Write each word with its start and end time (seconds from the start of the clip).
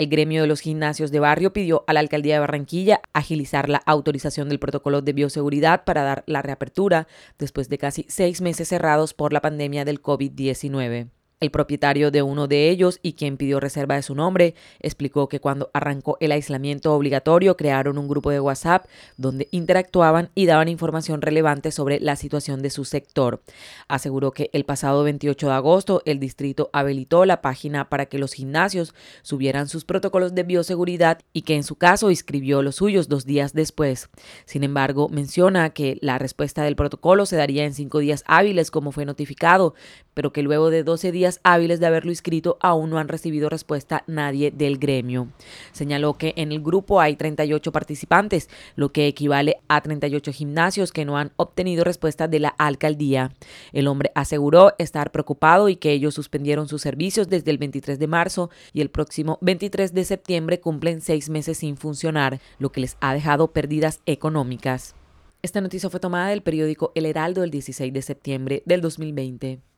El 0.00 0.08
gremio 0.08 0.40
de 0.40 0.48
los 0.48 0.60
gimnasios 0.60 1.10
de 1.10 1.20
barrio 1.20 1.52
pidió 1.52 1.84
a 1.86 1.92
la 1.92 2.00
alcaldía 2.00 2.32
de 2.36 2.40
Barranquilla 2.40 3.02
agilizar 3.12 3.68
la 3.68 3.82
autorización 3.84 4.48
del 4.48 4.58
protocolo 4.58 5.02
de 5.02 5.12
bioseguridad 5.12 5.84
para 5.84 6.02
dar 6.02 6.24
la 6.26 6.40
reapertura 6.40 7.06
después 7.38 7.68
de 7.68 7.76
casi 7.76 8.06
seis 8.08 8.40
meses 8.40 8.68
cerrados 8.68 9.12
por 9.12 9.34
la 9.34 9.42
pandemia 9.42 9.84
del 9.84 10.00
COVID-19. 10.00 11.10
El 11.40 11.50
propietario 11.50 12.10
de 12.10 12.20
uno 12.20 12.48
de 12.48 12.68
ellos 12.68 12.98
y 13.02 13.14
quien 13.14 13.38
pidió 13.38 13.60
reserva 13.60 13.94
de 13.94 14.02
su 14.02 14.14
nombre 14.14 14.54
explicó 14.78 15.26
que 15.26 15.40
cuando 15.40 15.70
arrancó 15.72 16.18
el 16.20 16.32
aislamiento 16.32 16.92
obligatorio 16.92 17.56
crearon 17.56 17.96
un 17.96 18.08
grupo 18.08 18.30
de 18.30 18.40
WhatsApp 18.40 18.84
donde 19.16 19.48
interactuaban 19.50 20.28
y 20.34 20.44
daban 20.44 20.68
información 20.68 21.22
relevante 21.22 21.72
sobre 21.72 21.98
la 21.98 22.16
situación 22.16 22.60
de 22.60 22.68
su 22.68 22.84
sector. 22.84 23.40
Aseguró 23.88 24.32
que 24.32 24.50
el 24.52 24.66
pasado 24.66 25.02
28 25.02 25.46
de 25.46 25.52
agosto 25.54 26.02
el 26.04 26.20
distrito 26.20 26.68
habilitó 26.74 27.24
la 27.24 27.40
página 27.40 27.88
para 27.88 28.04
que 28.04 28.18
los 28.18 28.34
gimnasios 28.34 28.94
subieran 29.22 29.66
sus 29.66 29.86
protocolos 29.86 30.34
de 30.34 30.42
bioseguridad 30.42 31.20
y 31.32 31.40
que 31.42 31.56
en 31.56 31.64
su 31.64 31.76
caso 31.76 32.10
inscribió 32.10 32.60
los 32.60 32.76
suyos 32.76 33.08
dos 33.08 33.24
días 33.24 33.54
después. 33.54 34.10
Sin 34.44 34.62
embargo, 34.62 35.08
menciona 35.08 35.70
que 35.70 35.96
la 36.02 36.18
respuesta 36.18 36.64
del 36.64 36.76
protocolo 36.76 37.24
se 37.24 37.36
daría 37.36 37.64
en 37.64 37.72
cinco 37.72 38.00
días 38.00 38.24
hábiles 38.26 38.70
como 38.70 38.92
fue 38.92 39.06
notificado, 39.06 39.74
pero 40.12 40.34
que 40.34 40.42
luego 40.42 40.68
de 40.68 40.84
12 40.84 41.12
días 41.12 41.29
hábiles 41.44 41.78
de 41.78 41.86
haberlo 41.86 42.10
inscrito 42.10 42.58
aún 42.60 42.90
no 42.90 42.98
han 42.98 43.06
recibido 43.06 43.48
respuesta 43.48 44.02
nadie 44.06 44.50
del 44.50 44.78
gremio. 44.78 45.28
Señaló 45.70 46.14
que 46.14 46.32
en 46.36 46.50
el 46.50 46.60
grupo 46.60 47.00
hay 47.00 47.14
38 47.14 47.70
participantes, 47.70 48.48
lo 48.74 48.90
que 48.90 49.06
equivale 49.06 49.58
a 49.68 49.80
38 49.80 50.32
gimnasios 50.32 50.90
que 50.90 51.04
no 51.04 51.18
han 51.18 51.32
obtenido 51.36 51.84
respuesta 51.84 52.26
de 52.26 52.40
la 52.40 52.48
alcaldía. 52.48 53.32
El 53.72 53.86
hombre 53.86 54.10
aseguró 54.14 54.72
estar 54.78 55.12
preocupado 55.12 55.68
y 55.68 55.76
que 55.76 55.92
ellos 55.92 56.14
suspendieron 56.14 56.66
sus 56.66 56.82
servicios 56.82 57.28
desde 57.28 57.50
el 57.50 57.58
23 57.58 57.98
de 57.98 58.06
marzo 58.06 58.50
y 58.72 58.80
el 58.80 58.90
próximo 58.90 59.38
23 59.40 59.94
de 59.94 60.04
septiembre 60.04 60.60
cumplen 60.60 61.00
seis 61.00 61.28
meses 61.28 61.58
sin 61.58 61.76
funcionar, 61.76 62.40
lo 62.58 62.72
que 62.72 62.80
les 62.80 62.96
ha 63.00 63.14
dejado 63.14 63.52
pérdidas 63.52 64.00
económicas. 64.06 64.94
Esta 65.42 65.62
noticia 65.62 65.88
fue 65.88 66.00
tomada 66.00 66.28
del 66.28 66.42
periódico 66.42 66.92
El 66.94 67.06
Heraldo 67.06 67.42
el 67.42 67.50
16 67.50 67.92
de 67.92 68.02
septiembre 68.02 68.62
del 68.66 68.82
2020. 68.82 69.69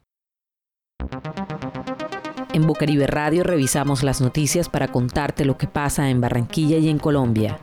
En 2.52 2.66
Bucaribe 2.66 3.06
Radio 3.06 3.44
revisamos 3.44 4.02
las 4.02 4.20
noticias 4.20 4.68
para 4.68 4.88
contarte 4.88 5.44
lo 5.44 5.56
que 5.56 5.66
pasa 5.66 6.10
en 6.10 6.20
Barranquilla 6.20 6.78
y 6.78 6.90
en 6.90 6.98
Colombia. 6.98 7.58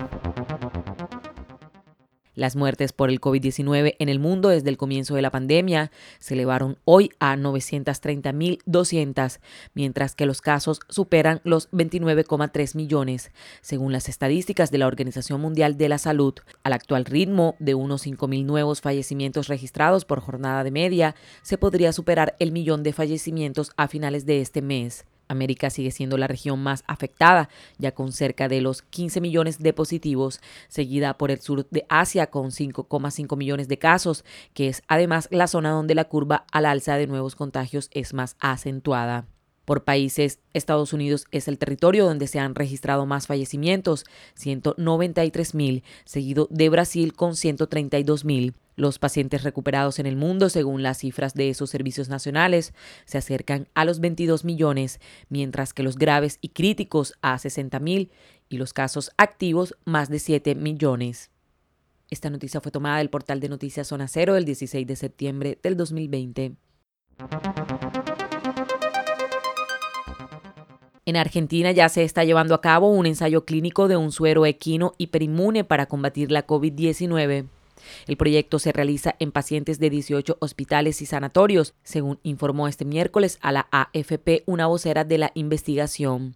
Las 2.39 2.55
muertes 2.55 2.93
por 2.93 3.09
el 3.09 3.19
COVID-19 3.19 3.97
en 3.99 4.07
el 4.07 4.17
mundo 4.17 4.47
desde 4.47 4.69
el 4.69 4.77
comienzo 4.77 5.13
de 5.13 5.21
la 5.21 5.29
pandemia 5.29 5.91
se 6.19 6.35
elevaron 6.35 6.77
hoy 6.85 7.11
a 7.19 7.35
930.200, 7.35 9.39
mientras 9.73 10.15
que 10.15 10.25
los 10.25 10.39
casos 10.39 10.79
superan 10.87 11.41
los 11.43 11.69
29,3 11.71 12.77
millones, 12.77 13.31
según 13.59 13.91
las 13.91 14.07
estadísticas 14.07 14.71
de 14.71 14.77
la 14.77 14.87
Organización 14.87 15.41
Mundial 15.41 15.77
de 15.77 15.89
la 15.89 15.97
Salud. 15.97 16.35
Al 16.63 16.71
actual 16.71 17.03
ritmo 17.03 17.57
de 17.59 17.75
unos 17.75 18.07
5.000 18.07 18.45
nuevos 18.45 18.79
fallecimientos 18.79 19.49
registrados 19.49 20.05
por 20.05 20.21
jornada 20.21 20.63
de 20.63 20.71
media, 20.71 21.15
se 21.41 21.57
podría 21.57 21.91
superar 21.91 22.37
el 22.39 22.53
millón 22.53 22.83
de 22.83 22.93
fallecimientos 22.93 23.73
a 23.75 23.89
finales 23.89 24.25
de 24.25 24.39
este 24.39 24.61
mes. 24.61 25.03
América 25.29 25.69
sigue 25.69 25.91
siendo 25.91 26.17
la 26.17 26.27
región 26.27 26.61
más 26.61 26.83
afectada, 26.87 27.49
ya 27.77 27.93
con 27.93 28.11
cerca 28.11 28.49
de 28.49 28.59
los 28.59 28.81
15 28.81 29.21
millones 29.21 29.59
de 29.59 29.71
positivos, 29.71 30.41
seguida 30.67 31.17
por 31.17 31.31
el 31.31 31.39
sur 31.39 31.67
de 31.69 31.85
Asia 31.87 32.27
con 32.27 32.47
5,5 32.51 33.37
millones 33.37 33.67
de 33.67 33.79
casos, 33.79 34.25
que 34.53 34.67
es 34.67 34.83
además 34.87 35.29
la 35.31 35.47
zona 35.47 35.71
donde 35.71 35.95
la 35.95 36.05
curva 36.05 36.45
al 36.51 36.65
alza 36.65 36.95
de 36.95 37.07
nuevos 37.07 37.35
contagios 37.35 37.89
es 37.93 38.13
más 38.13 38.35
acentuada. 38.39 39.25
Por 39.69 39.83
países, 39.83 40.39
Estados 40.55 40.93
Unidos 40.93 41.27
es 41.29 41.47
el 41.47 41.59
territorio 41.59 42.03
donde 42.03 42.25
se 42.25 42.39
han 42.39 42.55
registrado 42.55 43.05
más 43.05 43.27
fallecimientos, 43.27 44.03
193 44.33 45.53
mil, 45.53 45.83
seguido 46.05 46.47
de 46.49 46.69
Brasil 46.69 47.13
con 47.13 47.35
132 47.35 48.25
mil. 48.25 48.55
Los 48.75 48.97
pacientes 48.97 49.43
recuperados 49.43 49.99
en 49.99 50.07
el 50.07 50.15
mundo, 50.15 50.49
según 50.49 50.81
las 50.81 50.97
cifras 50.97 51.35
de 51.35 51.51
esos 51.51 51.69
servicios 51.69 52.09
nacionales, 52.09 52.73
se 53.05 53.19
acercan 53.19 53.67
a 53.75 53.85
los 53.85 53.99
22 53.99 54.43
millones, 54.43 54.99
mientras 55.29 55.71
que 55.75 55.83
los 55.83 55.99
graves 55.99 56.39
y 56.41 56.49
críticos 56.49 57.13
a 57.21 57.37
60 57.37 57.79
mil 57.79 58.09
y 58.49 58.57
los 58.57 58.73
casos 58.73 59.11
activos 59.17 59.75
más 59.85 60.09
de 60.09 60.17
7 60.17 60.55
millones. 60.55 61.29
Esta 62.09 62.31
noticia 62.31 62.59
fue 62.59 62.71
tomada 62.71 62.97
del 62.97 63.11
portal 63.11 63.39
de 63.39 63.49
noticias 63.49 63.85
Zona 63.85 64.07
Cero 64.07 64.35
el 64.35 64.45
16 64.45 64.87
de 64.87 64.95
septiembre 64.95 65.59
del 65.61 65.77
2020. 65.77 66.55
En 71.09 71.17
Argentina 71.17 71.71
ya 71.71 71.89
se 71.89 72.03
está 72.03 72.23
llevando 72.23 72.53
a 72.53 72.61
cabo 72.61 72.91
un 72.91 73.07
ensayo 73.07 73.43
clínico 73.43 73.87
de 73.87 73.97
un 73.97 74.11
suero 74.11 74.45
equino 74.45 74.93
hiperinmune 74.99 75.63
para 75.63 75.87
combatir 75.87 76.29
la 76.29 76.45
COVID-19. 76.45 77.47
El 78.05 78.15
proyecto 78.15 78.59
se 78.59 78.71
realiza 78.71 79.15
en 79.17 79.31
pacientes 79.31 79.79
de 79.79 79.89
18 79.89 80.37
hospitales 80.39 81.01
y 81.01 81.07
sanatorios, 81.07 81.73
según 81.81 82.19
informó 82.21 82.67
este 82.67 82.85
miércoles 82.85 83.39
a 83.41 83.51
la 83.51 83.67
AFP 83.71 84.43
una 84.45 84.67
vocera 84.67 85.03
de 85.03 85.17
la 85.17 85.31
investigación. 85.33 86.35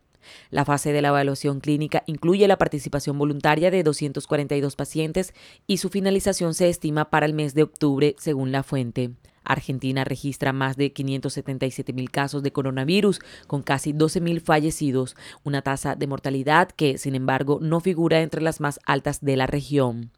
La 0.49 0.65
fase 0.65 0.91
de 0.91 1.03
la 1.03 1.09
evaluación 1.09 1.59
clínica 1.59 2.01
incluye 2.07 2.47
la 2.47 2.57
participación 2.57 3.15
voluntaria 3.19 3.69
de 3.69 3.83
242 3.83 4.75
pacientes 4.75 5.35
y 5.67 5.77
su 5.77 5.89
finalización 5.89 6.55
se 6.55 6.69
estima 6.69 7.11
para 7.11 7.27
el 7.27 7.35
mes 7.35 7.53
de 7.53 7.61
octubre, 7.61 8.15
según 8.17 8.51
la 8.51 8.63
fuente. 8.63 9.11
Argentina 9.43 10.03
registra 10.03 10.53
más 10.53 10.77
de 10.77 10.93
577 10.93 11.93
mil 11.93 12.11
casos 12.11 12.43
de 12.43 12.51
coronavirus, 12.51 13.19
con 13.47 13.63
casi 13.63 13.93
12 13.93 14.21
mil 14.21 14.41
fallecidos, 14.41 15.15
una 15.43 15.61
tasa 15.61 15.95
de 15.95 16.07
mortalidad 16.07 16.69
que, 16.69 16.97
sin 16.97 17.15
embargo, 17.15 17.59
no 17.61 17.79
figura 17.79 18.21
entre 18.21 18.41
las 18.41 18.59
más 18.59 18.79
altas 18.85 19.21
de 19.21 19.37
la 19.37 19.47
región. 19.47 20.11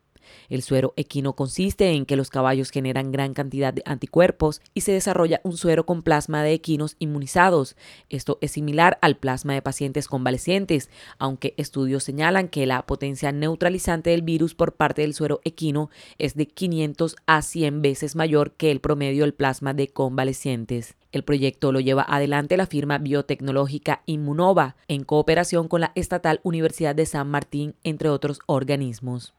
El 0.50 0.62
suero 0.62 0.94
equino 0.95 1.33
consiste 1.33 1.92
en 1.92 2.06
que 2.06 2.16
los 2.16 2.30
caballos 2.30 2.72
generan 2.72 3.12
gran 3.12 3.33
cantidad 3.33 3.74
de 3.74 3.83
anticuerpos 3.86 4.62
y 4.74 4.81
se 4.81 4.92
desarrolla 4.92 5.42
un 5.44 5.57
suero 5.57 5.86
con 5.86 6.04
plasma 6.04 6.44
de 6.44 6.54
equinos 6.54 6.95
inmunizados. 7.00 7.75
Esto 8.10 8.38
es 8.42 8.51
similar 8.51 8.98
al 9.01 9.18
plasma 9.18 9.54
de 9.54 9.62
pacientes 9.62 10.07
convalecientes, 10.07 10.89
aunque 11.18 11.54
estudios 11.57 12.04
señalan 12.04 12.48
que 12.48 12.66
la 12.66 12.86
potencia 12.86 13.31
neutralizante 13.31 14.12
del 14.12 14.22
virus 14.22 14.56
por 14.56 14.74
parte 14.74 15.01
del 15.01 15.13
suero 15.13 15.42
equino 15.44 15.89
es 16.18 16.36
de 16.36 16.48
500 16.48 17.16
a 17.25 17.42
100 17.42 17.81
veces 17.81 18.16
mayor 18.16 18.51
que 18.51 18.72
el 18.72 18.80
promedio 18.80 19.24
del 19.24 19.33
plasma 19.33 19.74
de 19.74 19.88
convalecientes. 19.88 20.95
El 21.12 21.24
proyecto 21.24 21.72
lo 21.72 21.80
lleva 21.80 22.06
adelante 22.07 22.57
la 22.57 22.66
firma 22.66 22.98
biotecnológica 22.98 24.01
Inmunova 24.06 24.75
en 24.89 25.06
cooperación 25.06 25.69
con 25.69 25.80
la 25.80 25.94
estatal 25.95 26.42
Universidad 26.44 26.94
de 26.94 27.06
San 27.06 27.30
Martín, 27.30 27.75
entre 27.83 28.10
otros 28.10 28.39
organismos. 28.48 29.33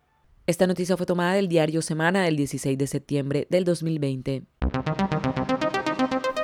Esta 0.46 0.66
noticia 0.68 0.96
fue 0.96 1.06
tomada 1.06 1.34
del 1.34 1.48
diario 1.48 1.82
Semana 1.82 2.22
del 2.22 2.36
16 2.36 2.78
de 2.78 2.86
septiembre 2.86 3.48
del 3.50 3.64
2020. 3.64 4.44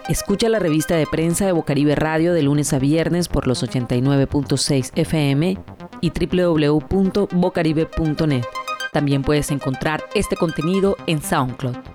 Escucha 0.09 0.49
la 0.49 0.59
revista 0.59 0.97
de 0.97 1.07
prensa 1.07 1.47
de 1.47 1.53
Bocaribe 1.53 1.95
Radio 1.95 2.35
de 2.35 2.43
lunes 2.43 2.73
a 2.73 2.81
viernes 2.81 3.29
por 3.29 3.47
los 3.47 3.63
89.6 3.63 4.91
FM 4.97 5.57
y 6.01 6.11
www.bocaribe.net. 6.11 8.45
También 8.93 9.23
puedes 9.23 9.53
encontrar 9.53 10.03
este 10.15 10.35
contenido 10.35 10.97
en 11.07 11.23
SoundCloud. 11.23 11.92